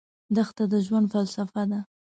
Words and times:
دښته 0.35 0.63
د 0.71 0.73
ژوند 0.85 1.05
فلسفه 1.13 1.63
ده. 1.71 1.79